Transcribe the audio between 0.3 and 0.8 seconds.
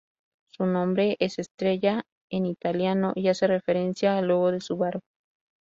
Su